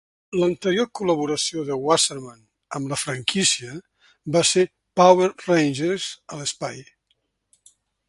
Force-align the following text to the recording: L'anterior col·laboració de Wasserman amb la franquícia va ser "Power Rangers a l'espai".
L'anterior 0.43 0.85
col·laboració 0.99 1.65
de 1.67 1.77
Wasserman 1.87 2.39
amb 2.79 2.91
la 2.95 2.99
franquícia 3.03 3.77
va 4.37 4.43
ser 4.55 4.67
"Power 5.03 5.31
Rangers 5.45 6.11
a 6.37 6.41
l'espai". 6.45 6.85